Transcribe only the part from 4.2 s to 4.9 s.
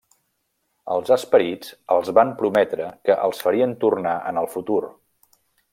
en el futur.